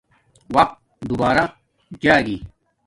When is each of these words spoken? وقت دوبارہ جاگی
وقت 0.55 0.79
دوبارہ 1.09 1.43
جاگی 2.03 2.37